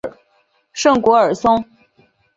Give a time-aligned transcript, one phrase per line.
[0.73, 1.63] 圣古尔松。